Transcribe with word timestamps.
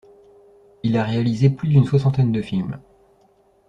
Il 0.81 0.97
a 0.97 1.03
réalisé 1.03 1.51
plus 1.51 1.67
d'une 1.69 1.85
soixantaine 1.85 2.31
de 2.31 2.41
films. 2.41 2.81